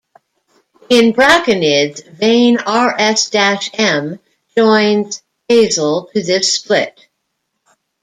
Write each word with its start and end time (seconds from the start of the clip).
In 0.89 1.13
braconids, 1.13 2.03
vein 2.07 2.57
rs-m 2.57 4.19
joins 4.57 5.21
basal 5.47 6.05
to 6.15 6.23
this 6.23 6.53
split. 6.55 7.07